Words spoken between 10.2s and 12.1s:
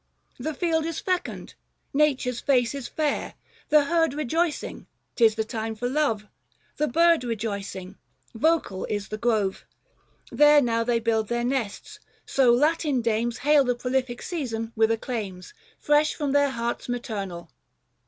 There now they build their nests;